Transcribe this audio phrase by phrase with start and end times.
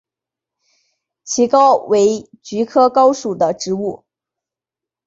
[1.23, 4.03] 奇蒿为菊科蒿属的植物。